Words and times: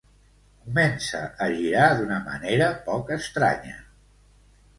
Comença 0.61 1.21
a 1.47 1.49
girar 1.59 1.89
d'una 1.99 2.17
manera 2.31 2.71
poc 2.89 3.13
estranya. 3.19 3.79